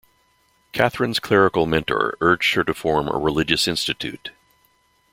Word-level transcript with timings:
Catherine's 0.71 1.19
clerical 1.19 1.67
mentor 1.67 2.17
urged 2.21 2.55
her 2.55 2.63
to 2.63 2.73
form 2.73 3.07
a 3.07 3.19
religious 3.19 3.67
institute. 3.67 4.31